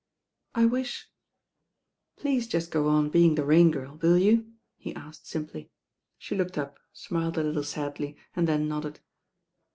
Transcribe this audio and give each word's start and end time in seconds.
"I 0.55 0.65
with" 0.65 1.05
"Pleate 2.17 2.49
jutt 2.49 2.71
go 2.71 2.87
on 2.87 3.11
being 3.11 3.35
the 3.35 3.45
Rain 3.45 3.69
Girl, 3.69 3.99
will 4.01 4.17
you?" 4.17 4.51
he 4.79 4.95
atked 4.95 5.29
timply. 5.29 5.69
She 6.17 6.35
looked 6.35 6.57
up, 6.57 6.79
tmiled 6.95 7.37
a 7.37 7.43
Uttle 7.43 7.71
tadly, 7.75 8.15
and 8.35 8.47
then 8.47 8.67
nodded. 8.67 9.01